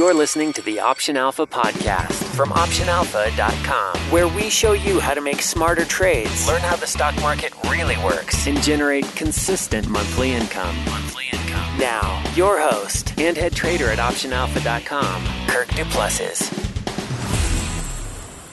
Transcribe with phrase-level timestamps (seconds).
[0.00, 5.20] You're listening to the Option Alpha podcast from OptionAlpha.com, where we show you how to
[5.20, 10.74] make smarter trades, learn how the stock market really works, and generate consistent monthly income.
[10.86, 11.78] Monthly income.
[11.78, 16.48] Now, your host and head trader at OptionAlpha.com, Kirk Du Plessis.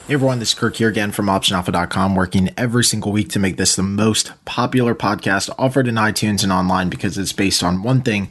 [0.06, 3.56] Hey everyone, this is Kirk here again from OptionAlpha.com, working every single week to make
[3.56, 8.02] this the most popular podcast offered in iTunes and online because it's based on one
[8.02, 8.28] thing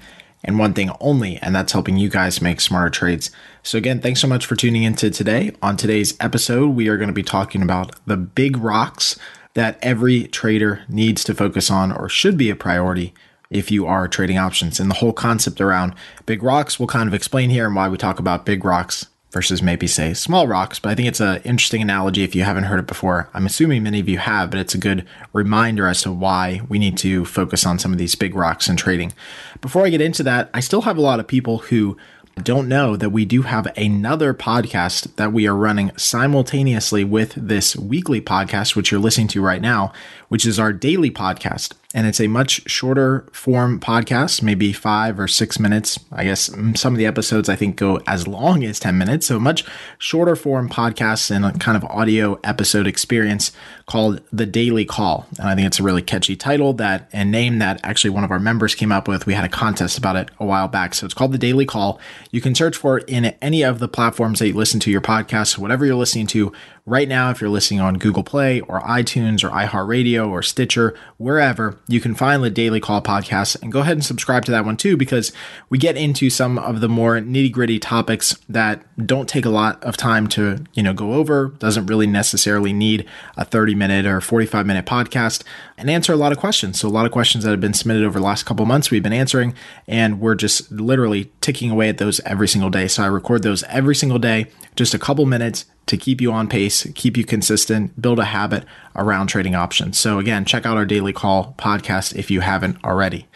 [0.47, 3.29] and one thing only, and that's helping you guys make smarter trades.
[3.61, 5.51] So, again, thanks so much for tuning into today.
[5.61, 9.19] On today's episode, we are going to be talking about the big rocks
[9.53, 13.13] that every trader needs to focus on or should be a priority
[13.49, 14.79] if you are trading options.
[14.79, 15.93] And the whole concept around
[16.25, 19.61] big rocks we'll kind of explain here and why we talk about big rocks versus
[19.61, 20.79] maybe say small rocks.
[20.79, 23.29] But I think it's an interesting analogy if you haven't heard it before.
[23.33, 26.79] I'm assuming many of you have, but it's a good reminder as to why we
[26.79, 29.13] need to focus on some of these big rocks in trading.
[29.61, 31.97] Before I get into that, I still have a lot of people who
[32.43, 37.75] don't know that we do have another podcast that we are running simultaneously with this
[37.75, 39.91] weekly podcast, which you're listening to right now,
[40.27, 45.27] which is our daily podcast and it's a much shorter form podcast, maybe five or
[45.27, 45.99] six minutes.
[46.11, 49.25] I guess some of the episodes I think go as long as 10 minutes.
[49.25, 49.65] So, much
[49.97, 53.51] shorter form podcast and a kind of audio episode experience
[53.87, 55.25] called The Daily Call.
[55.39, 58.29] And I think it's a really catchy title that and name that actually one of
[58.29, 59.25] our members came up with.
[59.25, 60.93] We had a contest about it a while back.
[60.93, 61.99] So, it's called The Daily Call.
[62.29, 65.01] You can search for it in any of the platforms that you listen to your
[65.01, 66.53] podcast, whatever you're listening to
[66.87, 67.29] right now.
[67.29, 72.15] If you're listening on Google Play or iTunes or iHeartRadio or Stitcher, wherever, you can
[72.15, 75.33] find the Daily Call podcast and go ahead and subscribe to that one too, because
[75.69, 79.83] we get into some of the more nitty gritty topics that don't take a lot
[79.83, 84.21] of time to, you know, go over, doesn't really necessarily need a 30 minute or
[84.21, 85.43] 45 minute podcast
[85.77, 86.79] and answer a lot of questions.
[86.79, 89.03] So a lot of questions that have been submitted over the last couple months we've
[89.03, 89.53] been answering
[89.87, 92.87] and we're just literally ticking away at those every single day.
[92.87, 96.47] So I record those every single day, just a couple minutes to keep you on
[96.47, 98.63] pace, keep you consistent, build a habit
[98.95, 99.99] around trading options.
[99.99, 103.27] So, again, check out our daily call podcast if you haven't already.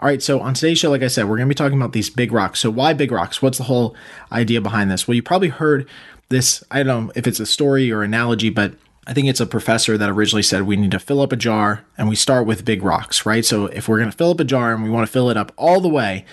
[0.00, 1.92] All right, so on today's show, like I said, we're going to be talking about
[1.92, 2.60] these big rocks.
[2.60, 3.40] So, why big rocks?
[3.40, 3.96] What's the whole
[4.30, 5.08] idea behind this?
[5.08, 5.88] Well, you probably heard
[6.28, 8.74] this, I don't know if it's a story or analogy, but
[9.06, 11.84] I think it's a professor that originally said we need to fill up a jar
[11.96, 13.44] and we start with big rocks, right?
[13.44, 15.36] So, if we're going to fill up a jar and we want to fill it
[15.36, 16.26] up all the way,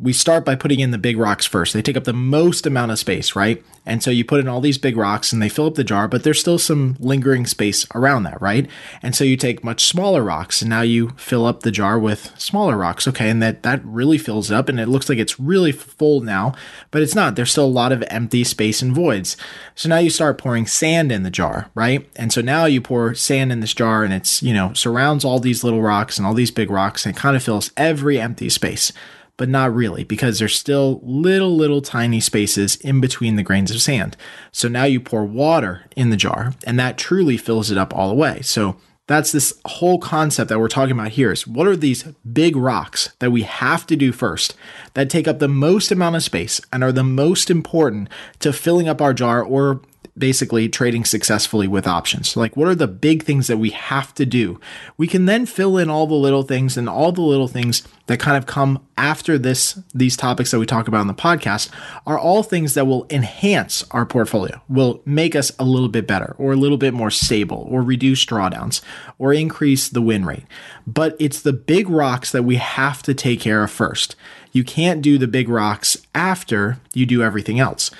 [0.00, 1.74] we start by putting in the big rocks first.
[1.74, 3.62] They take up the most amount of space, right?
[3.84, 6.08] And so you put in all these big rocks and they fill up the jar,
[6.08, 8.68] but there's still some lingering space around that, right?
[9.02, 12.32] And so you take much smaller rocks and now you fill up the jar with
[12.38, 13.06] smaller rocks.
[13.08, 13.28] Okay.
[13.28, 16.54] And that, that really fills up and it looks like it's really full now,
[16.90, 17.36] but it's not.
[17.36, 19.36] There's still a lot of empty space and voids.
[19.74, 22.08] So now you start pouring sand in the jar, right?
[22.16, 25.40] And so now you pour sand in this jar and it's, you know, surrounds all
[25.40, 28.48] these little rocks and all these big rocks and it kind of fills every empty
[28.48, 28.92] space
[29.40, 33.80] but not really because there's still little, little tiny spaces in between the grains of
[33.80, 34.14] sand.
[34.52, 38.10] So now you pour water in the jar and that truly fills it up all
[38.10, 38.42] the way.
[38.42, 42.54] So that's this whole concept that we're talking about here is what are these big
[42.54, 44.54] rocks that we have to do first
[44.92, 48.88] that take up the most amount of space and are the most important to filling
[48.88, 49.80] up our jar or
[50.16, 52.36] basically trading successfully with options.
[52.36, 54.60] Like, what are the big things that we have to do?
[54.96, 58.20] We can then fill in all the little things and all the little things that
[58.20, 59.78] kind of come after this.
[59.94, 61.70] These topics that we talk about in the podcast
[62.06, 66.34] are all things that will enhance our portfolio, will make us a little bit better
[66.38, 68.80] or a little bit more stable or reduce drawdowns
[69.18, 70.44] or increase the win rate.
[70.86, 74.16] But it's the big rocks that we have to take care of first.
[74.52, 77.90] You can't do the big rocks after you do everything else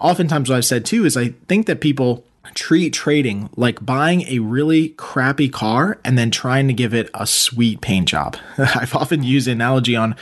[0.00, 2.24] oftentimes what I've said too is I think that people
[2.54, 7.26] treat trading like buying a really crappy car and then trying to give it a
[7.26, 8.36] sweet paint job.
[8.58, 10.16] I've often used an analogy on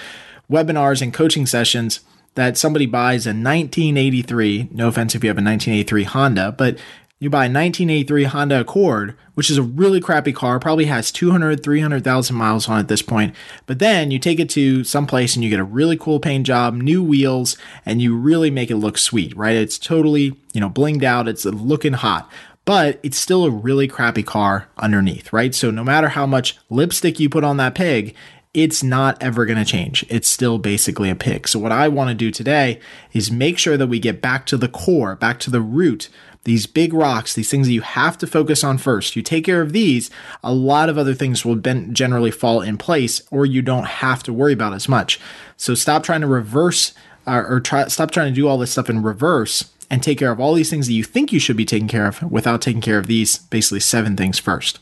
[0.50, 2.00] webinars and coaching sessions
[2.34, 6.78] that somebody buys a 1983, no offense if you have a 1983 Honda, but
[7.20, 11.64] you buy a 1983 Honda Accord, which is a really crappy car, probably has 200,
[11.64, 13.34] 300,000 miles on it at this point.
[13.66, 16.46] But then you take it to some place and you get a really cool paint
[16.46, 19.56] job, new wheels, and you really make it look sweet, right?
[19.56, 22.30] It's totally, you know, blinged out, it's looking hot.
[22.64, 25.54] But it's still a really crappy car underneath, right?
[25.54, 28.14] So no matter how much lipstick you put on that pig,
[28.54, 30.04] it's not ever going to change.
[30.08, 31.46] It's still basically a pig.
[31.46, 32.80] So, what I want to do today
[33.12, 36.08] is make sure that we get back to the core, back to the root
[36.48, 39.14] these big rocks, these things that you have to focus on first.
[39.14, 40.10] You take care of these,
[40.42, 44.32] a lot of other things will generally fall in place, or you don't have to
[44.32, 45.20] worry about as much.
[45.56, 46.94] So stop trying to reverse
[47.26, 50.32] uh, or try, stop trying to do all this stuff in reverse and take care
[50.32, 52.80] of all these things that you think you should be taking care of without taking
[52.80, 54.78] care of these basically seven things first.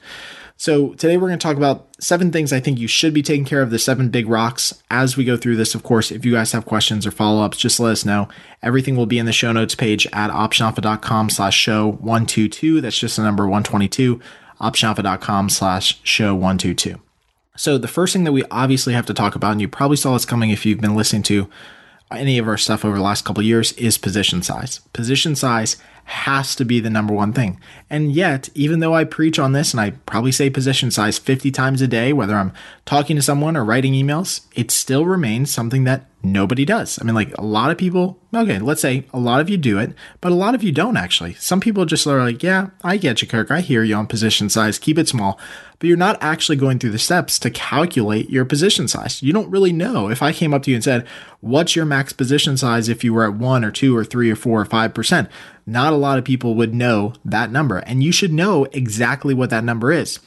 [0.58, 3.44] So today we're going to talk about seven things I think you should be taking
[3.44, 5.74] care of, the seven big rocks as we go through this.
[5.74, 8.28] Of course, if you guys have questions or follow ups, just let us know.
[8.62, 12.80] Everything will be in the show notes page at optionalpha.com slash show 122.
[12.80, 14.18] That's just the number 122,
[14.58, 17.00] optionalpha.com slash show 122.
[17.58, 20.14] So, the first thing that we obviously have to talk about, and you probably saw
[20.14, 21.50] this coming if you've been listening to
[22.10, 24.78] any of our stuff over the last couple years, is position size.
[24.92, 25.76] Position size
[26.06, 27.60] has to be the number one thing.
[27.90, 31.50] And yet, even though I preach on this and I probably say position size 50
[31.50, 32.52] times a day, whether I'm
[32.84, 36.98] talking to someone or writing emails, it still remains something that nobody does.
[37.00, 39.80] I mean, like a lot of people, okay, let's say a lot of you do
[39.80, 41.34] it, but a lot of you don't actually.
[41.34, 43.50] Some people just are like, yeah, I get you, Kirk.
[43.50, 44.78] I hear you on position size.
[44.78, 45.40] Keep it small.
[45.78, 49.22] But you're not actually going through the steps to calculate your position size.
[49.22, 50.08] You don't really know.
[50.08, 51.06] If I came up to you and said,
[51.40, 54.36] what's your max position size if you were at one or two or three or
[54.36, 55.28] four or five percent?
[55.66, 57.78] Not a lot of people would know that number.
[57.78, 60.20] And you should know exactly what that number is.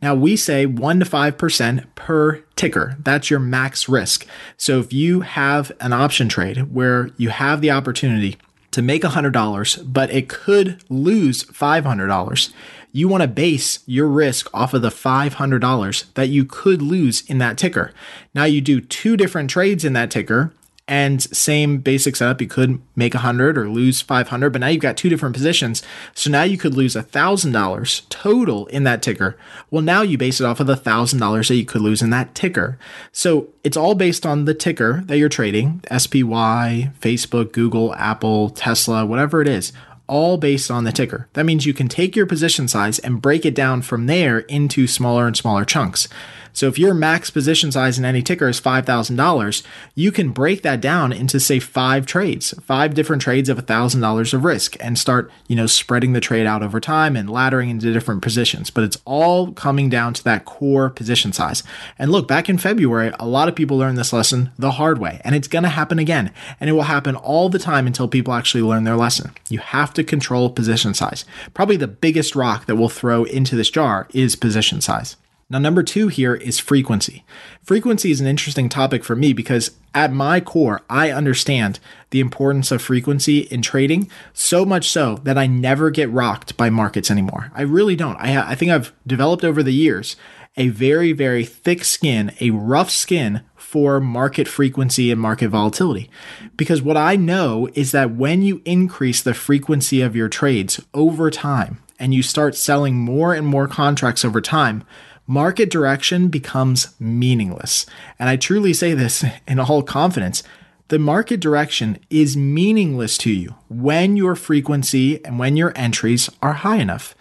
[0.00, 2.96] Now we say 1 to 5% per ticker.
[3.02, 4.26] That's your max risk.
[4.56, 8.36] So if you have an option trade where you have the opportunity
[8.72, 12.52] to make $100, but it could lose $500,
[12.92, 17.38] you want to base your risk off of the $500 that you could lose in
[17.38, 17.92] that ticker.
[18.34, 20.52] Now you do two different trades in that ticker
[20.86, 24.96] and same basic setup you could make 100 or lose 500 but now you've got
[24.96, 25.82] two different positions
[26.14, 29.36] so now you could lose $1000 total in that ticker
[29.70, 32.34] well now you base it off of the $1000 that you could lose in that
[32.34, 32.78] ticker
[33.12, 39.06] so it's all based on the ticker that you're trading spy facebook google apple tesla
[39.06, 39.72] whatever it is
[40.06, 41.28] all based on the ticker.
[41.32, 44.86] That means you can take your position size and break it down from there into
[44.86, 46.08] smaller and smaller chunks.
[46.54, 49.62] So if your max position size in any ticker is $5,000,
[49.94, 54.44] you can break that down into say five trades, five different trades of $1,000 of
[54.44, 58.22] risk and start, you know, spreading the trade out over time and laddering into different
[58.22, 58.70] positions.
[58.70, 61.64] But it's all coming down to that core position size.
[61.98, 65.20] And look, back in February, a lot of people learned this lesson the hard way
[65.24, 66.32] and it's going to happen again.
[66.60, 69.32] And it will happen all the time until people actually learn their lesson.
[69.48, 71.24] You have to control position size.
[71.52, 75.16] Probably the biggest rock that we'll throw into this jar is position size.
[75.50, 77.24] Now, number two here is frequency.
[77.62, 81.78] Frequency is an interesting topic for me because at my core, I understand
[82.10, 86.70] the importance of frequency in trading so much so that I never get rocked by
[86.70, 87.52] markets anymore.
[87.54, 88.16] I really don't.
[88.16, 90.16] I, I think I've developed over the years
[90.56, 96.08] a very, very thick skin, a rough skin for market frequency and market volatility.
[96.56, 101.30] Because what I know is that when you increase the frequency of your trades over
[101.30, 104.84] time and you start selling more and more contracts over time,
[105.26, 107.86] market direction becomes meaningless.
[108.18, 110.42] And I truly say this in all confidence.
[110.88, 116.52] The market direction is meaningless to you when your frequency and when your entries are
[116.52, 117.14] high enough.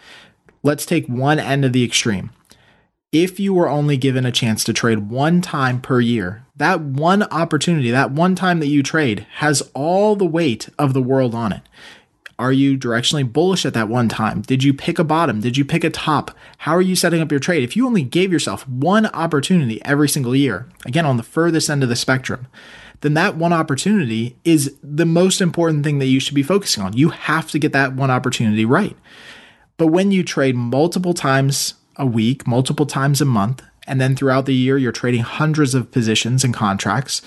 [0.63, 2.31] Let's take one end of the extreme.
[3.13, 7.23] If you were only given a chance to trade one time per year, that one
[7.23, 11.53] opportunity, that one time that you trade, has all the weight of the world on
[11.53, 11.61] it.
[12.39, 14.41] Are you directionally bullish at that one time?
[14.41, 15.39] Did you pick a bottom?
[15.39, 16.31] Did you pick a top?
[16.59, 17.63] How are you setting up your trade?
[17.63, 21.83] If you only gave yourself one opportunity every single year, again, on the furthest end
[21.83, 22.47] of the spectrum,
[23.01, 26.97] then that one opportunity is the most important thing that you should be focusing on.
[26.97, 28.97] You have to get that one opportunity right.
[29.77, 34.45] But when you trade multiple times a week, multiple times a month, and then throughout
[34.45, 37.21] the year, you're trading hundreds of positions and contracts,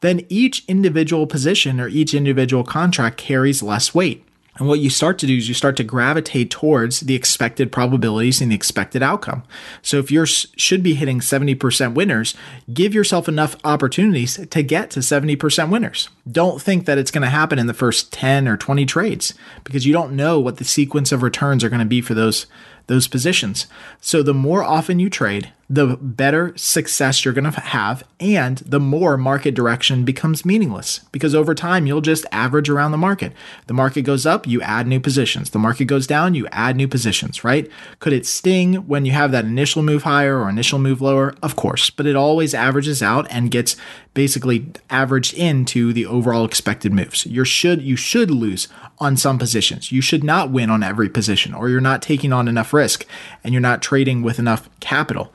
[0.00, 4.24] then each individual position or each individual contract carries less weight.
[4.58, 8.42] And what you start to do is you start to gravitate towards the expected probabilities
[8.42, 9.44] and the expected outcome.
[9.80, 12.34] So if you should be hitting 70% winners,
[12.72, 16.10] give yourself enough opportunities to get to 70% winners.
[16.30, 19.32] Don't think that it's going to happen in the first 10 or 20 trades
[19.64, 22.46] because you don't know what the sequence of returns are going to be for those
[22.88, 23.66] those positions.
[24.00, 28.78] So the more often you trade, the better success you're going to have, and the
[28.78, 33.32] more market direction becomes meaningless because over time you'll just average around the market.
[33.68, 35.48] The market goes up, you add new positions.
[35.48, 37.70] The market goes down, you add new positions, right?
[38.00, 41.34] Could it sting when you have that initial move higher or initial move lower?
[41.42, 43.74] Of course, but it always averages out and gets
[44.12, 47.24] basically averaged into the overall expected moves.
[47.24, 49.90] You should you should lose on some positions.
[49.90, 53.06] You should not win on every position or you're not taking on enough risk
[53.42, 55.32] and you're not trading with enough capital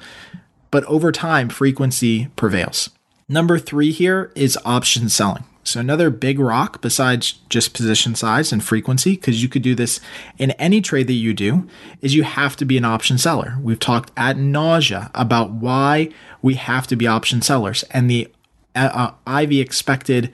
[0.71, 2.89] but over time, frequency prevails.
[3.29, 5.43] Number three here is option selling.
[5.63, 9.99] So, another big rock besides just position size and frequency, because you could do this
[10.37, 11.67] in any trade that you do,
[12.01, 13.57] is you have to be an option seller.
[13.61, 16.09] We've talked at nausea about why
[16.41, 18.29] we have to be option sellers and the
[18.75, 20.31] uh, uh IV expected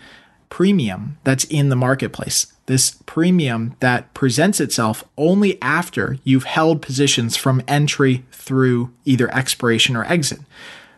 [0.50, 2.53] premium that's in the marketplace.
[2.66, 9.96] This premium that presents itself only after you've held positions from entry through either expiration
[9.96, 10.40] or exit.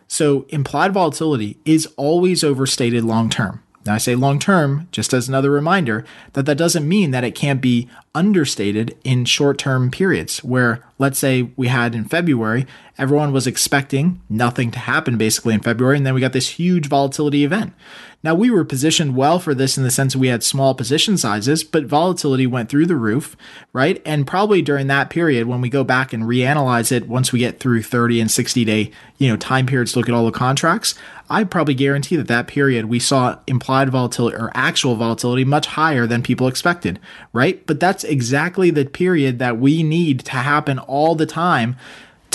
[0.08, 3.62] So implied volatility is always overstated long term.
[3.86, 7.36] Now, I say long term just as another reminder that that doesn't mean that it
[7.36, 12.66] can't be understated in short term periods where, let's say, we had in February,
[12.98, 16.88] everyone was expecting nothing to happen basically in February, and then we got this huge
[16.88, 17.74] volatility event.
[18.26, 21.62] Now, we were positioned well for this in the sense we had small position sizes,
[21.62, 23.36] but volatility went through the roof,
[23.72, 24.02] right?
[24.04, 27.60] And probably during that period, when we go back and reanalyze it, once we get
[27.60, 30.96] through 30 and 60 day, you know, time periods, look at all the contracts,
[31.30, 36.04] I probably guarantee that that period we saw implied volatility or actual volatility much higher
[36.04, 36.98] than people expected,
[37.32, 37.64] right?
[37.64, 41.76] But that's exactly the period that we need to happen all the time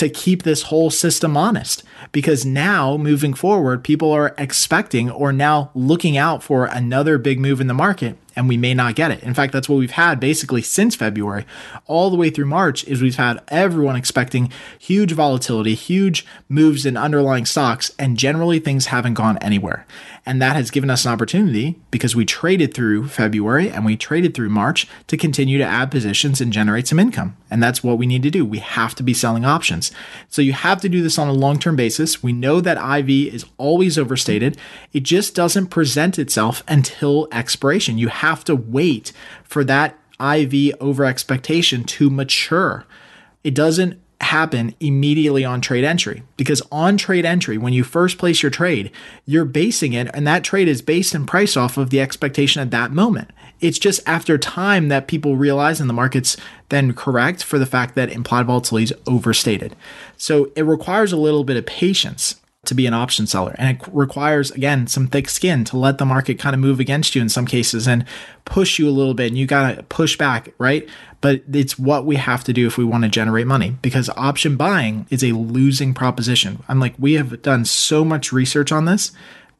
[0.02, 1.84] to keep this whole system honest.
[2.10, 7.60] Because now, moving forward, people are expecting or now looking out for another big move
[7.60, 9.22] in the market and we may not get it.
[9.22, 11.44] In fact, that's what we've had basically since February,
[11.86, 16.96] all the way through March, is we've had everyone expecting huge volatility, huge moves in
[16.96, 19.86] underlying stocks, and generally things haven't gone anywhere.
[20.24, 24.34] And that has given us an opportunity because we traded through February and we traded
[24.34, 27.36] through March to continue to add positions and generate some income.
[27.50, 28.44] And that's what we need to do.
[28.44, 29.90] We have to be selling options.
[30.28, 32.22] So you have to do this on a long term basis.
[32.22, 34.56] We know that IV is always overstated,
[34.92, 37.98] it just doesn't present itself until expiration.
[37.98, 39.12] You have to wait
[39.42, 42.84] for that IV over expectation to mature.
[43.42, 48.40] It doesn't happen immediately on trade entry because on trade entry, when you first place
[48.40, 48.92] your trade,
[49.26, 52.70] you're basing it, and that trade is based in price off of the expectation at
[52.70, 53.32] that moment.
[53.60, 56.36] It's just after time that people realize and the market's
[56.68, 59.74] then correct for the fact that implied volatility is overstated.
[60.16, 63.56] So it requires a little bit of patience to be an option seller.
[63.58, 67.14] And it requires, again, some thick skin to let the market kind of move against
[67.16, 68.04] you in some cases and
[68.44, 69.28] push you a little bit.
[69.28, 70.88] And you got to push back, right?
[71.20, 74.56] But it's what we have to do if we want to generate money because option
[74.56, 76.62] buying is a losing proposition.
[76.68, 79.10] I'm like, we have done so much research on this.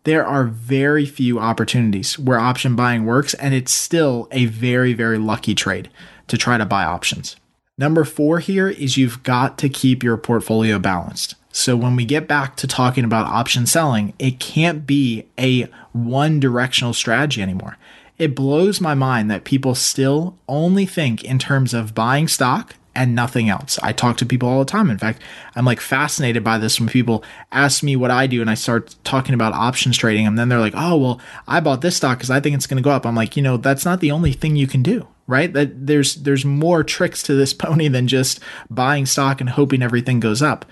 [0.05, 5.19] There are very few opportunities where option buying works, and it's still a very, very
[5.19, 5.91] lucky trade
[6.27, 7.37] to try to buy options.
[7.79, 11.37] Number four here is you've got to keep your portfolio balanced.
[11.53, 16.41] So when we get back to talking about option selling, it can't be a one
[16.41, 17.77] directional strategy anymore.
[18.19, 23.15] It blows my mind that people still only think in terms of buying stock and
[23.15, 23.79] nothing else.
[23.83, 24.91] I talk to people all the time.
[24.91, 25.21] In fact,
[25.55, 28.97] I'm like fascinated by this when people ask me what I do and I start
[29.05, 32.31] talking about options trading and then they're like, "Oh, well, I bought this stock cuz
[32.31, 34.33] I think it's going to go up." I'm like, "You know, that's not the only
[34.33, 35.53] thing you can do." Right?
[35.53, 40.21] That there's there's more tricks to this pony than just buying stock and hoping everything
[40.21, 40.67] goes up.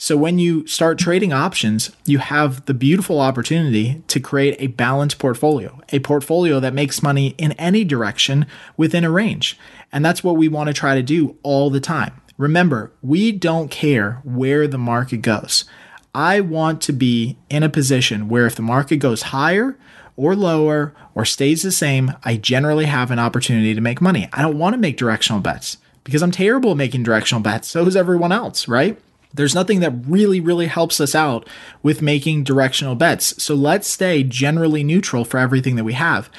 [0.00, 5.18] So when you start trading options, you have the beautiful opportunity to create a balanced
[5.18, 9.58] portfolio, a portfolio that makes money in any direction within a range.
[9.90, 12.12] And that's what we want to try to do all the time.
[12.36, 15.64] Remember, we don't care where the market goes.
[16.14, 19.76] I want to be in a position where if the market goes higher
[20.14, 24.28] or lower or stays the same, I generally have an opportunity to make money.
[24.32, 27.66] I don't want to make directional bets because I'm terrible at making directional bets.
[27.66, 28.96] So is everyone else, right?
[29.32, 31.46] There's nothing that really, really helps us out
[31.82, 33.42] with making directional bets.
[33.42, 36.30] So let's stay generally neutral for everything that we have.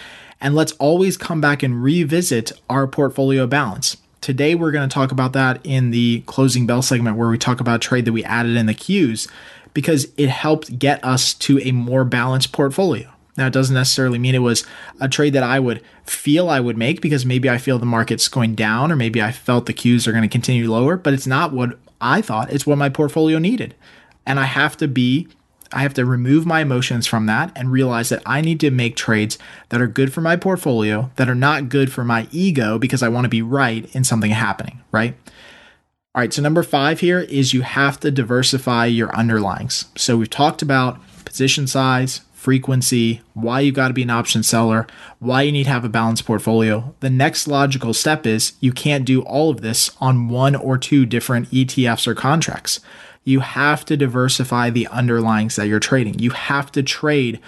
[0.42, 3.98] And let's always come back and revisit our portfolio balance.
[4.22, 7.60] Today, we're going to talk about that in the closing bell segment where we talk
[7.60, 9.30] about a trade that we added in the Qs
[9.74, 13.10] because it helped get us to a more balanced portfolio.
[13.38, 14.66] Now, it doesn't necessarily mean it was
[15.00, 18.28] a trade that I would feel I would make because maybe I feel the market's
[18.28, 21.28] going down or maybe I felt the Qs are going to continue lower, but it's
[21.28, 23.76] not what I thought it's what my portfolio needed.
[24.26, 25.28] And I have to be,
[25.72, 28.96] I have to remove my emotions from that and realize that I need to make
[28.96, 29.38] trades
[29.70, 33.10] that are good for my portfolio, that are not good for my ego because I
[33.10, 35.16] want to be right in something happening, right?
[36.16, 39.86] All right, so number five here is you have to diversify your underlyings.
[39.98, 44.88] So we've talked about position size, frequency, why you got to be an option seller,
[45.20, 46.96] why you need to have a balanced portfolio.
[47.02, 51.06] The next logical step is you can't do all of this on one or two
[51.06, 52.80] different ETFs or contracts.
[53.26, 56.18] You have to diversify the underlyings that you're trading.
[56.20, 57.42] You have to trade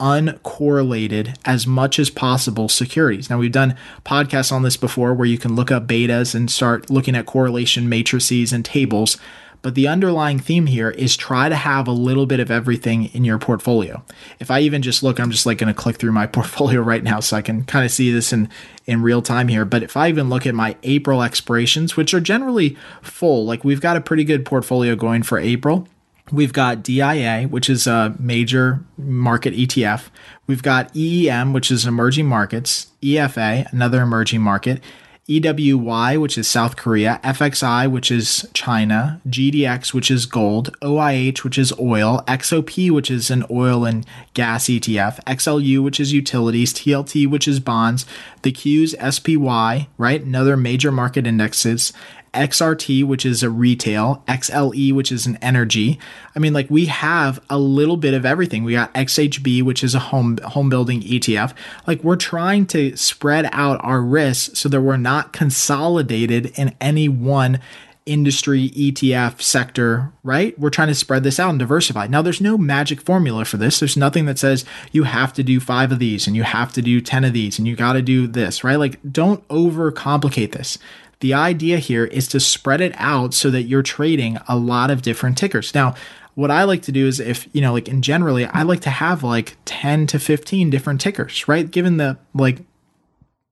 [0.00, 3.28] uncorrelated as much as possible securities.
[3.28, 6.88] Now, we've done podcasts on this before where you can look up betas and start
[6.88, 9.18] looking at correlation matrices and tables.
[9.62, 13.24] But the underlying theme here is try to have a little bit of everything in
[13.24, 14.04] your portfolio.
[14.38, 17.02] If I even just look, I'm just like going to click through my portfolio right
[17.02, 18.48] now so I can kind of see this in,
[18.86, 19.64] in real time here.
[19.64, 23.80] But if I even look at my April expirations, which are generally full, like we've
[23.80, 25.88] got a pretty good portfolio going for April.
[26.30, 30.08] We've got DIA, which is a major market ETF.
[30.46, 34.82] We've got EEM, which is emerging markets, EFA, another emerging market,
[35.28, 41.58] EWY, which is South Korea, FXI, which is China, GDX, which is gold, OIH, which
[41.58, 47.28] is oil, XOP, which is an oil and gas ETF, XLU, which is utilities, TLT,
[47.28, 48.06] which is bonds,
[48.40, 50.22] the Qs, SPY, right?
[50.22, 51.92] Another major market indexes,
[52.38, 55.98] XRT, which is a retail, XLE, which is an energy.
[56.36, 58.62] I mean, like we have a little bit of everything.
[58.62, 61.52] We got XHB, which is a home home building ETF.
[61.86, 67.08] Like we're trying to spread out our risks so that we're not consolidated in any
[67.08, 67.58] one
[68.06, 70.58] industry ETF sector, right?
[70.58, 72.06] We're trying to spread this out and diversify.
[72.06, 73.78] Now, there's no magic formula for this.
[73.78, 76.82] There's nothing that says you have to do five of these and you have to
[76.82, 78.76] do 10 of these and you got to do this, right?
[78.76, 80.78] Like, don't overcomplicate this.
[81.20, 85.02] The idea here is to spread it out so that you're trading a lot of
[85.02, 85.74] different tickers.
[85.74, 85.94] Now,
[86.34, 88.90] what I like to do is if, you know, like in generally, I like to
[88.90, 91.68] have like 10 to 15 different tickers, right?
[91.68, 92.60] Given the like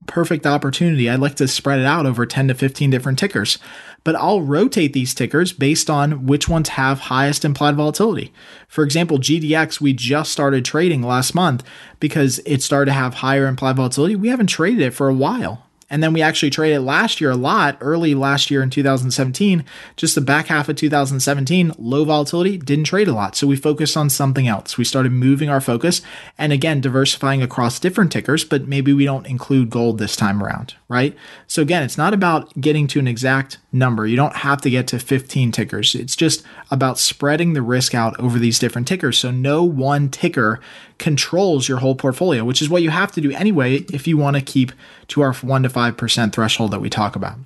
[0.07, 3.59] perfect opportunity, I'd like to spread it out over 10 to 15 different tickers.
[4.05, 8.33] But I'll rotate these tickers based on which ones have highest implied volatility.
[8.69, 11.65] For example, GDX, we just started trading last month
[11.99, 14.15] because it started to have higher implied volatility.
[14.15, 15.66] We haven't traded it for a while.
[15.89, 19.65] And then we actually traded last year a lot, early last year in 2017,
[19.97, 23.37] just the back half of 2017, low volatility, didn't trade a lot.
[23.37, 24.77] So we focused on something else.
[24.77, 26.03] We started moving our focus
[26.37, 30.75] and again, diversifying across different tickers, but maybe we don't include gold this time around,
[30.89, 31.17] right?
[31.47, 34.07] So again, it's not about getting to an exact number.
[34.07, 35.95] You don't have to get to 15 tickers.
[35.95, 39.19] It's just about spreading the risk out over these different tickers.
[39.19, 40.61] So no one ticker
[40.99, 44.37] controls your whole portfolio, which is what you have to do anyway if you want
[44.37, 44.73] to keep
[45.09, 47.39] to our 1 to 5% threshold that we talk about.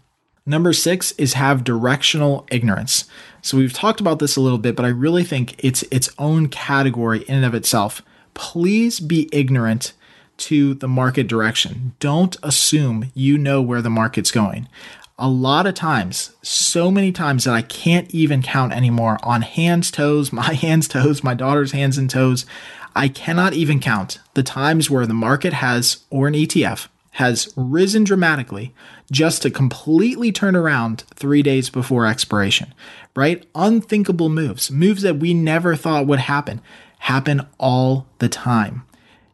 [0.47, 3.05] Number six is have directional ignorance.
[3.43, 6.49] So we've talked about this a little bit, but I really think it's its own
[6.49, 8.03] category in and of itself.
[8.35, 9.93] Please be ignorant
[10.39, 11.95] to the market direction.
[12.01, 14.69] Don't assume you know where the market's going.
[15.23, 19.91] A lot of times, so many times that I can't even count anymore on hands,
[19.91, 22.47] toes, my hands, toes, my daughter's hands and toes.
[22.97, 28.05] I cannot even count the times where the market has, or an ETF, has risen
[28.05, 28.75] dramatically
[29.13, 32.73] just to completely turn around three days before expiration,
[33.15, 33.45] right?
[33.55, 36.63] Unthinkable moves, moves that we never thought would happen,
[37.01, 38.85] happen all the time.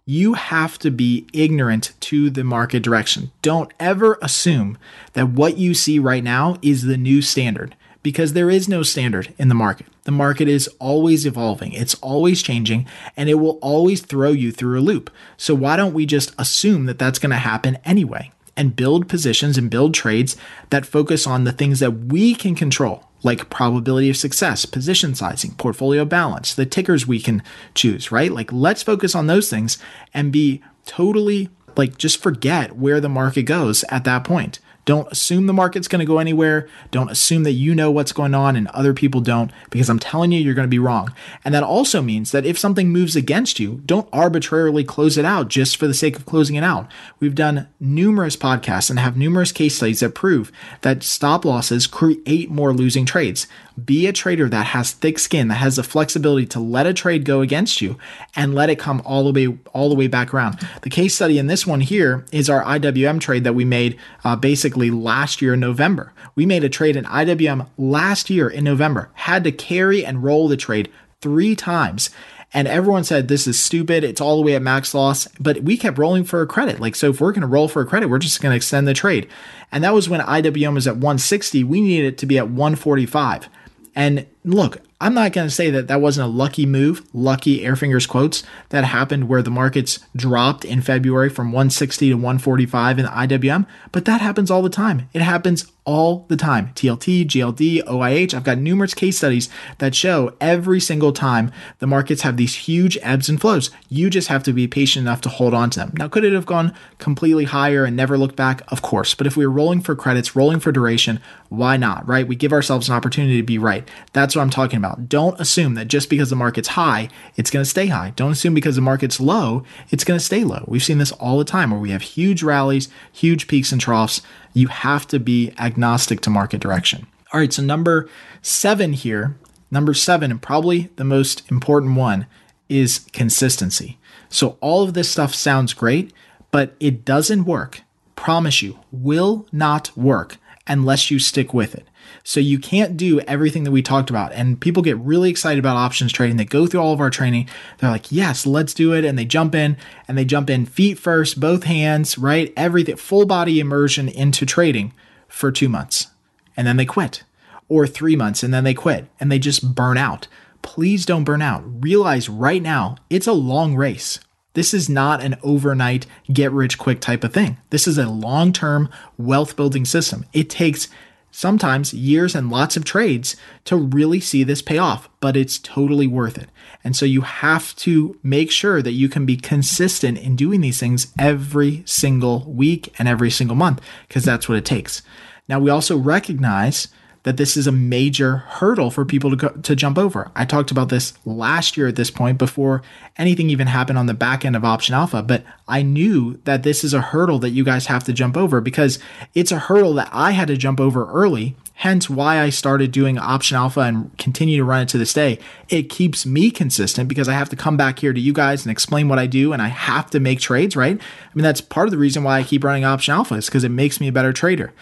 [0.09, 3.33] You have to be ignorant to the market direction.
[3.43, 4.79] Don't ever assume
[5.15, 9.35] that what you see right now is the new standard because there is no standard
[9.37, 9.89] in the market.
[10.05, 14.79] The market is always evolving, it's always changing, and it will always throw you through
[14.79, 15.11] a loop.
[15.37, 19.59] So, why don't we just assume that that's going to happen anyway and build positions
[19.59, 20.37] and build trades
[20.71, 23.03] that focus on the things that we can control?
[23.27, 27.43] Like probability of success, position sizing, portfolio balance, the tickers we can
[27.75, 28.31] choose, right?
[28.31, 29.79] Like, let's focus on those things
[30.15, 34.61] and be totally like just forget where the market goes at that point.
[34.87, 36.69] Don't assume the market's going to go anywhere.
[36.93, 40.31] Don't assume that you know what's going on and other people don't, because I'm telling
[40.31, 41.13] you, you're going to be wrong.
[41.45, 45.49] And that also means that if something moves against you, don't arbitrarily close it out
[45.49, 46.89] just for the sake of closing it out.
[47.19, 52.49] We've done numerous podcasts and have numerous case studies that prove that stop losses create
[52.49, 53.49] more losing trades.
[53.85, 57.25] Be a trader that has thick skin, that has the flexibility to let a trade
[57.25, 57.99] go against you
[58.35, 60.67] and let it come all the way all the way back around.
[60.83, 64.37] The case study in this one here is our IWM trade that we made uh,
[64.37, 66.13] basically last year in November.
[66.35, 70.49] We made a trade in IWM last year in November, had to carry and roll
[70.49, 72.11] the trade three times.
[72.53, 74.05] And everyone said this is stupid.
[74.05, 75.27] It's all the way at max loss.
[75.41, 76.81] But we kept rolling for a credit.
[76.81, 78.87] Like, so if we're going to roll for a credit, we're just going to extend
[78.87, 79.29] the trade.
[79.73, 81.65] And that was when IWM was at 160.
[81.65, 83.49] We needed it to be at 145.
[83.95, 87.77] And look, I'm not going to say that that wasn't a lucky move, lucky air
[87.77, 93.05] fingers quotes that happened where the markets dropped in February from 160 to 145 in
[93.05, 95.11] the IWM, but that happens all the time.
[95.13, 96.73] It happens all the time.
[96.75, 98.35] TLT, GLD, OIH.
[98.35, 102.99] I've got numerous case studies that show every single time the markets have these huge
[103.03, 103.71] ebbs and flows.
[103.89, 105.93] You just have to be patient enough to hold on to them.
[105.97, 108.63] Now, could it have gone completely higher and never looked back?
[108.69, 109.15] Of course.
[109.15, 112.27] But if we were rolling for credits, rolling for duration, why not, right?
[112.27, 113.89] We give ourselves an opportunity to be right.
[114.13, 114.86] That's what I'm talking about.
[114.95, 118.13] Don't assume that just because the market's high, it's going to stay high.
[118.17, 120.65] Don't assume because the market's low, it's going to stay low.
[120.69, 124.23] We've seen this all the time where we have huge rallies, huge peaks and troughs
[124.57, 127.07] you have to be agnostic to market direction.
[127.33, 128.09] All right, so number
[128.41, 129.37] seven here,
[129.71, 132.27] number seven, and probably the most important one,
[132.69, 133.99] is consistency.
[134.31, 136.13] So all of this stuff sounds great,
[136.51, 137.83] but it doesn't work.
[138.15, 141.87] Promise you, will not work unless you stick with it.
[142.27, 144.33] So you can't do everything that we talked about.
[144.33, 146.39] And people get really excited about options trading.
[146.39, 147.49] They go through all of our training.
[147.79, 149.05] They're like, yes, let's do it.
[149.05, 149.77] And they jump in
[150.09, 152.53] and they jump in feet first, both hands, right?
[152.57, 154.93] Everything, full body immersion into trading
[155.29, 156.09] for two months.
[156.57, 157.23] And then they quit
[157.69, 160.27] or three months and then they quit and they just burn out.
[160.63, 161.63] Please don't burn out.
[161.81, 164.19] Realize right now it's a long race.
[164.55, 167.59] This is not an overnight get rich quick type of thing.
[167.71, 170.27] This is a long term wealth building system.
[170.33, 170.89] It takes
[171.37, 176.07] sometimes years and lots of trades to really see this pay off, but it's totally
[176.07, 176.49] worth it.
[176.83, 180.81] And so you have to make sure that you can be consistent in doing these
[180.81, 185.03] things every single week and every single month, because that's what it takes.
[185.47, 186.89] Now, we also recognize
[187.27, 190.31] that this is a major hurdle for people to go, to jump over.
[190.37, 192.83] I talked about this last year at this point before
[193.19, 196.85] anything even happened on the back end of Option Alpha, but I knew that this
[196.85, 199.01] is a hurdle that you guys have to jump over because
[199.35, 201.57] it's a hurdle that I had to jump over early.
[201.75, 205.41] Hence why I started doing Option Alpha and continue to run it to this day.
[205.69, 208.71] It keeps me consistent because I have to come back here to you guys and
[208.71, 210.97] explain what I do and I have to make trades, right?
[210.97, 213.65] I mean, that's part of the reason why I keep running Option Alpha is because
[213.65, 214.73] it makes me a better trader.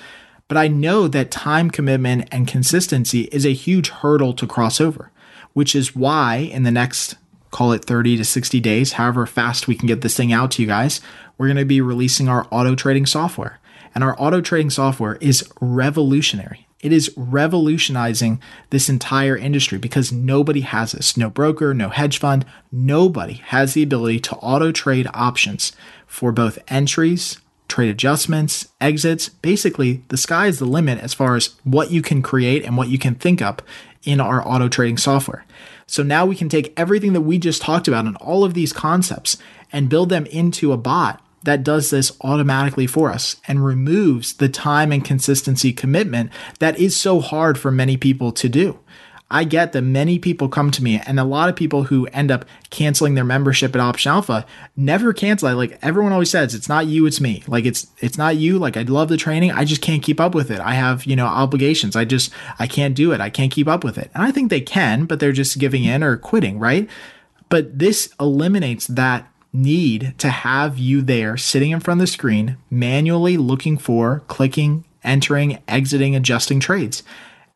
[0.55, 5.11] But I know that time commitment and consistency is a huge hurdle to cross over,
[5.53, 7.17] which is why in the next,
[7.51, 10.63] call it 30 to 60 days, however fast we can get this thing out to
[10.63, 11.01] you guys,
[11.37, 13.59] we're going to be releasing our auto trading software.
[13.97, 16.69] And our auto trading software is revolutionary.
[16.79, 18.41] It is revolutionizing
[18.71, 21.17] this entire industry because nobody has this.
[21.17, 25.73] No broker, no hedge fund, nobody has the ability to auto trade options
[26.07, 29.29] for both entries, trade adjustments, exits.
[29.29, 32.89] Basically, the sky is the limit as far as what you can create and what
[32.89, 33.63] you can think up
[34.05, 35.45] in our auto trading software.
[35.87, 38.73] So now we can take everything that we just talked about and all of these
[38.73, 39.37] concepts
[39.73, 44.49] and build them into a bot that does this automatically for us and removes the
[44.49, 48.79] time and consistency commitment that is so hard for many people to do.
[49.35, 52.31] I get that many people come to me, and a lot of people who end
[52.31, 55.53] up canceling their membership at Option Alpha never cancel.
[55.57, 57.43] Like everyone always says, it's not you, it's me.
[57.49, 58.61] Like it's it's not you.
[58.61, 60.61] Like I love the training, I just can't keep up with it.
[60.61, 61.97] I have you know obligations.
[61.97, 63.21] I just I can't do it.
[63.21, 64.09] I can't keep up with it.
[64.15, 66.89] And I think they can, but they're just giving in or quitting, right?
[67.49, 72.57] But this eliminates that need to have you there sitting in front of the screen,
[72.71, 77.03] manually looking for, clicking, entering, exiting, adjusting trades.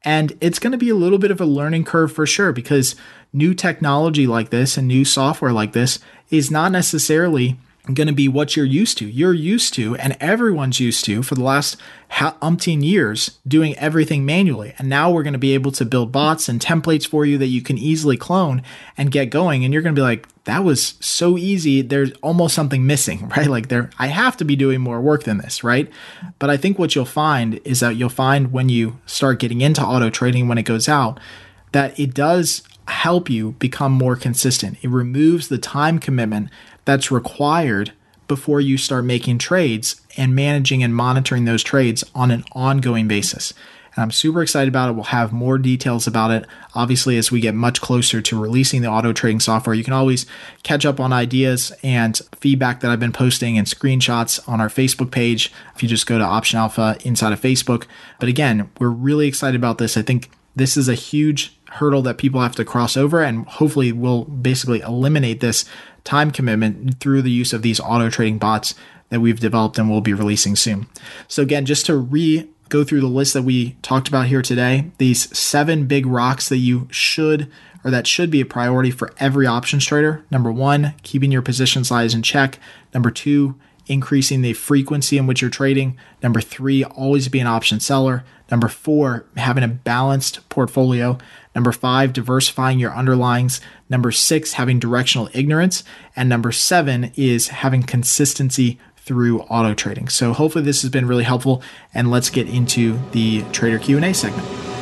[0.05, 2.95] And it's going to be a little bit of a learning curve for sure because
[3.33, 5.99] new technology like this and new software like this
[6.31, 7.59] is not necessarily
[7.95, 9.07] going to be what you're used to.
[9.07, 11.77] You're used to, and everyone's used to for the last
[12.11, 14.75] umpteen years doing everything manually.
[14.79, 17.47] And now we're going to be able to build bots and templates for you that
[17.47, 18.63] you can easily clone
[18.97, 19.65] and get going.
[19.65, 21.83] And you're going to be like, that was so easy.
[21.83, 23.47] There's almost something missing, right?
[23.47, 25.91] Like there, I have to be doing more work than this, right?
[26.39, 29.83] But I think what you'll find is that you'll find when you start getting into
[29.85, 31.21] auto trading, when it goes out,
[31.73, 34.79] that it does help you become more consistent.
[34.83, 36.51] It removes the time commitment
[36.89, 37.93] that's required
[38.29, 43.53] before you start making trades and managing and monitoring those trades on an ongoing basis.
[43.95, 44.93] And I'm super excited about it.
[44.95, 48.89] We'll have more details about it, obviously, as we get much closer to releasing the
[48.89, 49.75] auto trading software.
[49.75, 50.25] You can always
[50.63, 55.11] catch up on ideas and feedback that I've been posting and screenshots on our Facebook
[55.11, 57.85] page if you just go to Option Alpha inside of Facebook.
[58.19, 59.99] But again, we're really excited about this.
[59.99, 63.93] I think this is a huge hurdle that people have to cross over, and hopefully,
[63.93, 65.65] we'll basically eliminate this
[66.05, 68.75] time commitment through the use of these auto trading bots
[69.11, 70.87] that we've developed and will be releasing soon.
[71.29, 74.91] So again, just to re go through the list that we talked about here today,
[74.99, 77.51] these seven big rocks that you should
[77.85, 80.25] or that should be a priority for every options trader.
[80.31, 82.59] Number 1, keeping your position size in check.
[82.93, 83.55] Number 2,
[83.89, 85.99] increasing the frequency in which you're trading.
[86.23, 88.25] Number 3, always be an option seller.
[88.51, 91.19] Number 4, having a balanced portfolio.
[91.55, 93.59] Number five, diversifying your underlyings.
[93.89, 95.83] Number six, having directional ignorance.
[96.15, 100.09] And number seven is having consistency through auto trading.
[100.09, 101.61] So hopefully this has been really helpful
[101.93, 104.78] and let's get into the trader Q&A segment.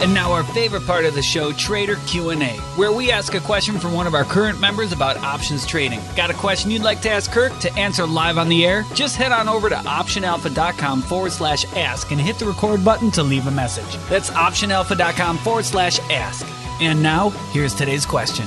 [0.00, 3.78] And now our favorite part of the show, Trader Q&A, where we ask a question
[3.78, 6.00] from one of our current members about options trading.
[6.16, 8.84] Got a question you'd like to ask Kirk to answer live on the air?
[8.94, 13.22] Just head on over to optionalpha.com forward slash ask and hit the record button to
[13.22, 13.96] leave a message.
[14.08, 16.46] That's optionalpha.com forward slash ask.
[16.80, 18.46] And now, here's today's question.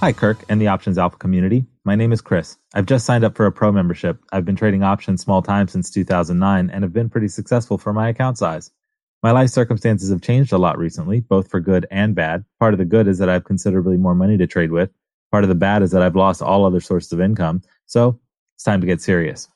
[0.00, 1.64] Hi, Kirk and the Options Alpha community.
[1.84, 2.58] My name is Chris.
[2.74, 4.18] I've just signed up for a pro membership.
[4.32, 8.08] I've been trading options small time since 2009 and have been pretty successful for my
[8.08, 8.70] account size.
[9.22, 12.44] My life circumstances have changed a lot recently, both for good and bad.
[12.58, 14.90] Part of the good is that I have considerably more money to trade with.
[15.30, 17.62] Part of the bad is that I've lost all other sources of income.
[17.86, 18.18] So
[18.56, 19.48] it's time to get serious.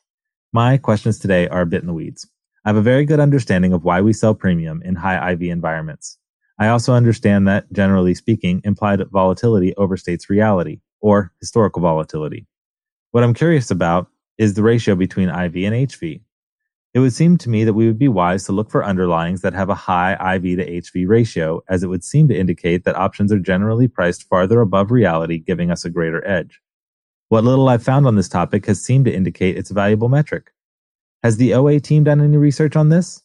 [0.53, 2.29] My questions today are a bit in the weeds.
[2.63, 6.17] I have a very good understanding of why we sell premium in high IV environments.
[6.57, 12.47] I also understand that, generally speaking, implied volatility overstates reality, or historical volatility.
[13.11, 16.21] What I'm curious about is the ratio between IV and HV.
[16.97, 19.53] It would seem to me that we would be wise to look for underlyings that
[19.53, 23.31] have a high IV to HV ratio, as it would seem to indicate that options
[23.31, 26.59] are generally priced farther above reality, giving us a greater edge.
[27.29, 30.51] What little I've found on this topic has seemed to indicate it's a valuable metric.
[31.21, 33.21] Has the OA team done any research on this?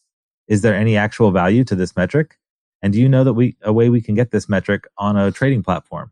[0.47, 2.37] Is there any actual value to this metric?
[2.83, 5.31] And do you know that we a way we can get this metric on a
[5.31, 6.11] trading platform?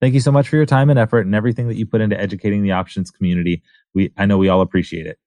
[0.00, 2.20] Thank you so much for your time and effort and everything that you put into
[2.20, 3.62] educating the options community.
[3.94, 5.20] We I know we all appreciate it.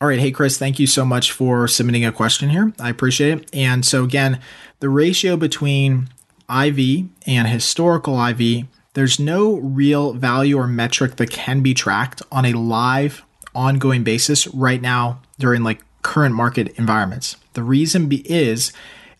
[0.00, 0.18] All right.
[0.18, 2.72] Hey, Chris, thank you so much for submitting a question here.
[2.80, 3.54] I appreciate it.
[3.54, 4.40] And so, again,
[4.80, 6.08] the ratio between
[6.50, 12.44] IV and historical IV, there's no real value or metric that can be tracked on
[12.44, 13.22] a live,
[13.54, 17.36] ongoing basis right now during like current market environments.
[17.52, 18.72] The reason be- is,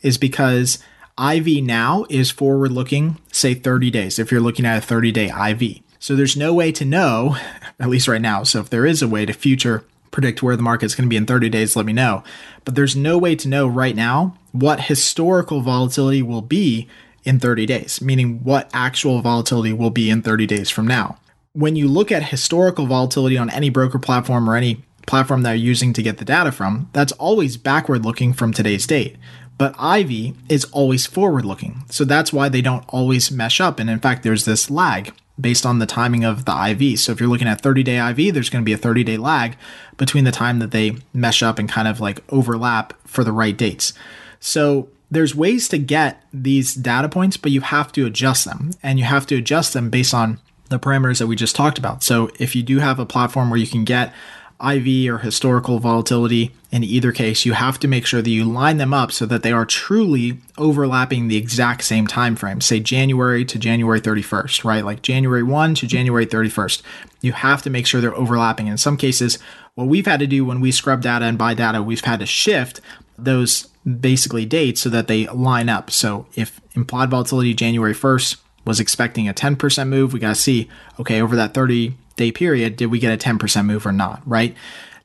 [0.03, 0.81] is because
[1.19, 5.29] IV now is forward looking, say 30 days, if you're looking at a 30 day
[5.29, 5.83] IV.
[6.01, 7.37] So there's no way to know,
[7.81, 8.43] at least right now.
[8.43, 9.85] So if there is a way to future
[10.15, 12.23] predict where the market's going to be in 30 days, let me know.
[12.65, 16.89] But there's no way to know right now what historical volatility will be
[17.25, 21.19] in 30 days, meaning what actual volatility will be in 30 days from now.
[21.53, 25.67] When you look at historical volatility on any broker platform or any platform that you're
[25.67, 29.17] using to get the data from, that's always backward looking from today's date.
[29.59, 31.85] But IV is always forward looking.
[31.91, 33.79] So that's why they don't always mesh up.
[33.79, 36.99] And in fact, there's this lag based on the timing of the IV.
[37.01, 39.17] So if you're looking at 30 day IV, there's going to be a 30 day
[39.17, 39.57] lag
[39.97, 43.57] between the time that they mesh up and kind of like overlap for the right
[43.57, 43.93] dates.
[44.41, 48.99] So there's ways to get these data points, but you have to adjust them and
[48.99, 52.03] you have to adjust them based on the parameters that we just talked about.
[52.03, 54.13] So if you do have a platform where you can get
[54.61, 58.79] IV or historical volatility in either case, you have to make sure that you line
[58.79, 63.45] them up so that they are truly overlapping the exact same time frame, say January
[63.45, 64.85] to January 31st, right?
[64.85, 66.83] Like January 1 to January 31st.
[67.21, 68.67] You have to make sure they're overlapping.
[68.67, 69.39] In some cases,
[69.77, 72.27] what we've had to do when we scrub data and buy data, we've had to
[72.27, 72.81] shift
[73.17, 73.69] those
[74.01, 75.93] basically dates so that they line up.
[75.93, 80.69] So if implied volatility January 1st was expecting a 10% move, we got to see,
[80.99, 84.57] okay, over that 30 day period, did we get a 10% move or not, right?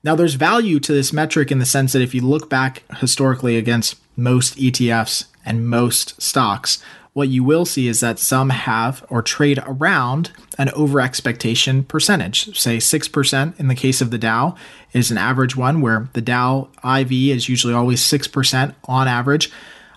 [0.01, 3.57] Now, there's value to this metric in the sense that if you look back historically
[3.57, 6.81] against most ETFs and most stocks,
[7.11, 12.57] what you will see is that some have or trade around an over expectation percentage.
[12.57, 14.55] Say 6% in the case of the Dow
[14.93, 19.51] is an average one where the Dow IV is usually always 6% on average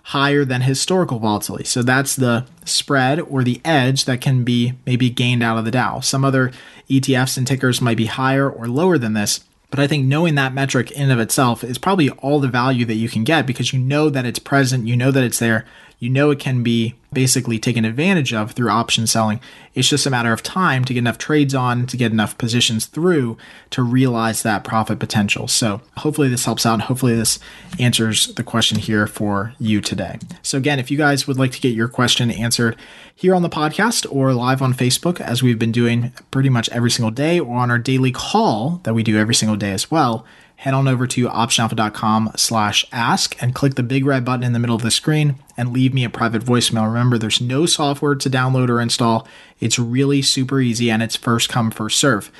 [0.05, 1.65] higher than historical volatility.
[1.65, 5.71] So that's the spread or the edge that can be maybe gained out of the
[5.71, 6.01] Dow.
[6.01, 6.51] Some other
[6.91, 9.45] ETFs and tickers might be higher or lower than this.
[9.73, 12.97] But I think knowing that metric in of itself is probably all the value that
[12.97, 15.65] you can get because you know that it's present, you know that it's there,
[16.03, 19.39] you know it can be basically taken advantage of through option selling.
[19.73, 22.87] It's just a matter of time to get enough trades on, to get enough positions
[22.87, 23.37] through
[23.71, 25.47] to realize that profit potential.
[25.47, 26.81] So hopefully this helps out.
[26.81, 27.39] Hopefully this
[27.79, 30.19] answers the question here for you today.
[30.43, 32.77] So again, if you guys would like to get your question answered
[33.15, 36.91] here on the podcast or live on Facebook, as we've been doing pretty much every
[36.91, 40.27] single day, or on our daily call that we do every single day as well,
[40.63, 44.61] head on over to optionalpha.com slash ask and click the big red button in the
[44.61, 46.87] middle of the screen and leave me a private voicemail.
[46.87, 49.27] Remember, there's no software to download or install.
[49.59, 52.31] It's really super easy and it's first come, first serve.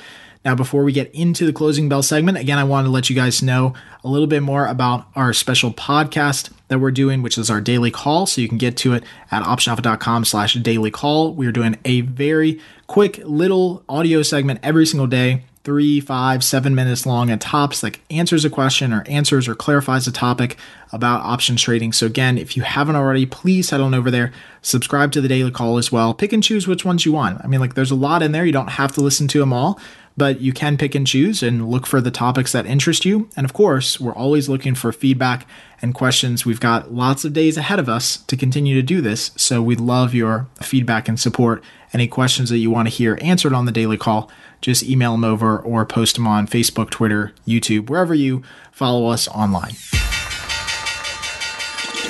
[0.45, 3.15] Now, before we get into the closing bell segment, again, I want to let you
[3.15, 3.73] guys know
[4.05, 7.91] a little bit more about our special podcast that we're doing, which is our daily
[7.91, 8.25] call.
[8.25, 11.33] So you can get to it at optionalpha.com slash daily call.
[11.33, 16.75] We are doing a very quick little audio segment every single day three, five, seven
[16.75, 20.57] minutes long at tops that answers a question or answers or clarifies a topic
[20.91, 21.93] about options trading.
[21.93, 25.51] So again, if you haven't already, please head on over there, subscribe to the daily
[25.51, 26.13] call as well.
[26.13, 27.41] Pick and choose which ones you want.
[27.43, 28.45] I mean, like there's a lot in there.
[28.45, 29.79] You don't have to listen to them all,
[30.15, 33.29] but you can pick and choose and look for the topics that interest you.
[33.35, 35.47] And of course, we're always looking for feedback
[35.81, 36.45] and questions.
[36.45, 39.31] We've got lots of days ahead of us to continue to do this.
[39.35, 41.63] So we'd love your feedback and support.
[41.93, 45.23] Any questions that you want to hear answered on the daily call, just email them
[45.23, 49.73] over or post them on Facebook, Twitter, YouTube, wherever you follow us online.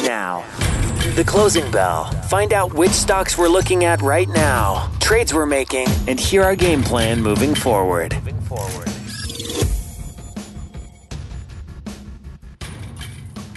[0.03, 0.43] Now,
[1.15, 2.11] the closing bell.
[2.23, 6.57] Find out which stocks we're looking at right now, trades we're making, and hear our
[6.57, 8.13] game plan moving forward.
[8.15, 8.89] Moving forward.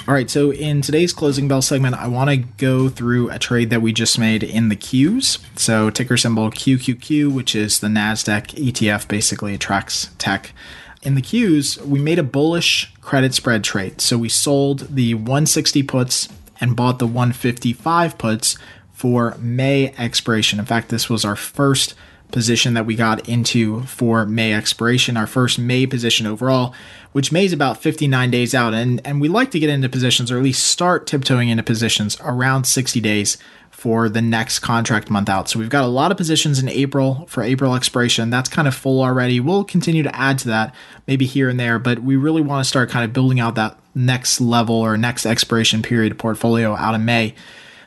[0.07, 3.71] All right, so in today's closing bell segment, I want to go through a trade
[3.71, 5.41] that we just made in the Qs.
[5.59, 10.53] So ticker symbol QQQ, which is the NASDAQ ETF, basically tracks tech.
[11.07, 14.01] In the Qs, we made a bullish credit spread trade.
[14.01, 16.29] So we sold the 160 puts
[16.61, 18.59] and bought the 155 puts
[18.93, 20.59] for May expiration.
[20.59, 21.95] In fact, this was our first
[22.33, 26.75] position that we got into for May expiration, our first May position overall,
[27.13, 28.75] which May is about 59 days out.
[28.75, 32.17] And, and we like to get into positions or at least start tiptoeing into positions
[32.21, 33.39] around 60 days
[33.77, 35.51] for the next contract month out.
[35.51, 38.31] So we've got a lot of positions in April for April expiration.
[38.31, 39.39] That's kind of full already.
[39.39, 40.75] We'll continue to add to that
[41.07, 43.79] maybe here and there, but we really want to start kind of building out that
[43.95, 47.35] next level or next expiration period portfolio out in May.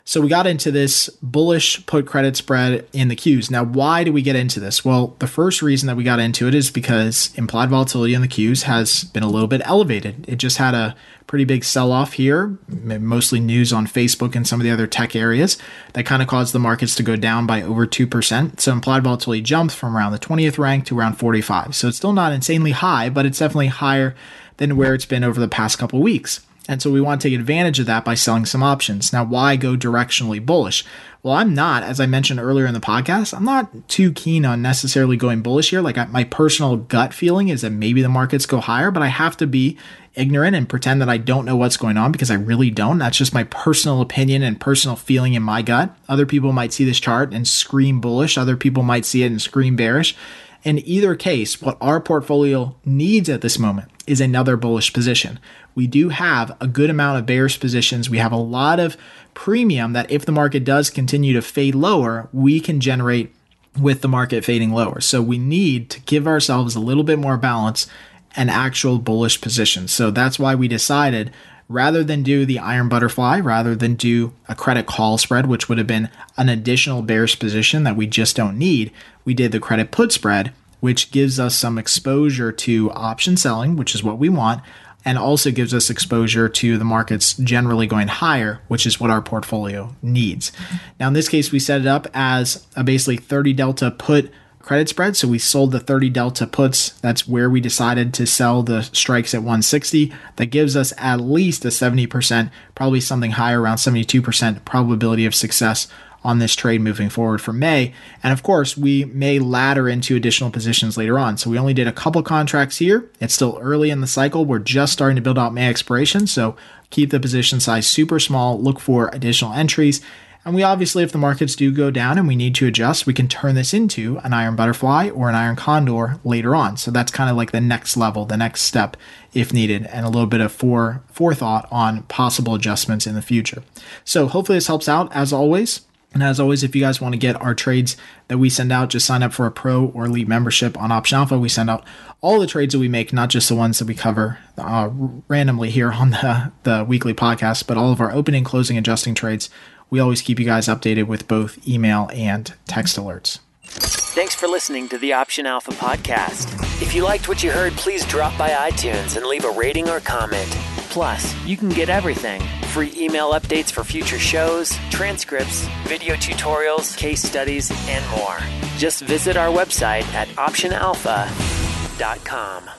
[0.06, 3.52] So we got into this bullish put credit spread in the Qs.
[3.52, 4.84] Now, why do we get into this?
[4.84, 8.28] Well, the first reason that we got into it is because implied volatility in the
[8.28, 10.26] Qs has been a little bit elevated.
[10.28, 10.96] It just had a
[11.28, 15.16] pretty big sell off here, mostly news on Facebook and some of the other tech
[15.16, 15.60] areas
[15.94, 18.60] that kind of caused the markets to go down by over 2%.
[18.60, 21.76] So implied volatility jumped from around the 20th rank to around 45.
[21.76, 24.16] So it's still not insanely high, but it's definitely higher
[24.58, 26.42] than where it's been over the past couple weeks.
[26.70, 29.12] And so we want to take advantage of that by selling some options.
[29.12, 30.86] Now, why go directionally bullish?
[31.24, 34.62] Well, I'm not, as I mentioned earlier in the podcast, I'm not too keen on
[34.62, 35.82] necessarily going bullish here.
[35.82, 39.08] Like I, my personal gut feeling is that maybe the markets go higher, but I
[39.08, 39.80] have to be
[40.14, 43.00] ignorant and pretend that I don't know what's going on because I really don't.
[43.00, 45.98] That's just my personal opinion and personal feeling in my gut.
[46.08, 48.38] Other people might see this chart and scream bullish.
[48.38, 50.16] Other people might see it and scream bearish.
[50.64, 55.40] In either case, what our portfolio needs at this moment is another bullish position
[55.80, 58.10] we do have a good amount of bearish positions.
[58.10, 58.98] We have a lot of
[59.34, 63.34] premium that if the market does continue to fade lower, we can generate
[63.80, 65.00] with the market fading lower.
[65.00, 67.88] So we need to give ourselves a little bit more balance
[68.36, 69.94] and actual bullish positions.
[69.94, 71.32] So that's why we decided
[71.70, 75.78] rather than do the iron butterfly, rather than do a credit call spread, which would
[75.78, 78.92] have been an additional bearish position that we just don't need,
[79.24, 83.96] we did the credit put spread, which gives us some exposure to option selling, which
[83.96, 84.62] is what we want,
[85.06, 89.22] and also gives us exposure to the markets generally going higher, which is what our
[89.22, 90.52] portfolio needs.
[91.00, 94.32] Now, in this case, we set it up as a basically 30 delta put
[94.70, 95.18] credit spread.
[95.18, 96.92] So we sold the 30 delta puts.
[97.00, 100.14] That's where we decided to sell the strikes at 160.
[100.36, 105.88] That gives us at least a 70%, probably something higher, around 72% probability of success
[106.24, 107.94] on this trade moving forward for May.
[108.22, 111.38] And of course, we may ladder into additional positions later on.
[111.38, 113.10] So we only did a couple contracts here.
[113.20, 114.46] It's still early in the cycle.
[114.46, 116.28] We're just starting to build out May expiration.
[116.28, 116.56] So
[116.90, 120.02] keep the position size super small, look for additional entries.
[120.46, 123.14] And we obviously, if the markets do go down and we need to adjust, we
[123.14, 126.78] can turn this into an iron butterfly or an iron condor later on.
[126.78, 128.96] So that's kind of like the next level, the next step
[129.34, 133.64] if needed, and a little bit of fore, forethought on possible adjustments in the future.
[134.06, 135.14] So hopefully this helps out.
[135.14, 135.82] As always,
[136.13, 137.95] and as always, if you guys want to get our trades
[138.30, 141.17] that we send out, just sign up for a pro or elite membership on Option
[141.17, 141.38] Alpha.
[141.38, 141.86] We send out
[142.22, 144.89] all the trades that we make, not just the ones that we cover uh,
[145.28, 149.50] randomly here on the, the weekly podcast, but all of our opening, closing, adjusting trades.
[149.91, 153.39] We always keep you guys updated with both email and text alerts.
[153.63, 156.52] Thanks for listening to the Option Alpha podcast.
[156.82, 160.00] If you liked what you heard, please drop by iTunes and leave a rating or
[160.00, 160.48] comment.
[160.89, 167.21] Plus, you can get everything free email updates for future shows, transcripts, video tutorials, case
[167.21, 168.38] studies, and more.
[168.78, 172.69] Just visit our website at optionalpha.com.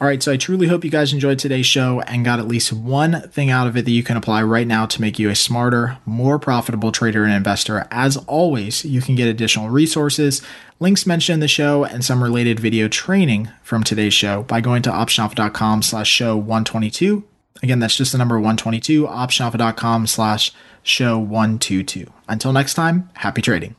[0.00, 2.72] All right, so I truly hope you guys enjoyed today's show and got at least
[2.72, 5.36] one thing out of it that you can apply right now to make you a
[5.36, 7.86] smarter, more profitable trader and investor.
[7.90, 10.42] As always, you can get additional resources,
[10.80, 14.82] links mentioned in the show, and some related video training from today's show by going
[14.82, 17.22] to optionalpha.com slash show 122
[17.62, 22.12] Again, that's just the number 122, optionalpha.com slash show 122.
[22.28, 23.76] Until next time, happy trading.